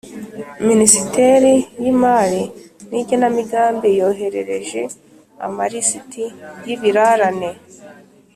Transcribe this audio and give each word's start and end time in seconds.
Minisiteri 0.67 1.53
y 1.83 1.85
Imari 1.93 2.41
n 2.91 2.91
Igenamigambi 3.01 3.87
yoherereje 3.99 4.81
amalisiti 5.45 6.23
y’ 6.65 6.69
ibirarane 6.75 7.51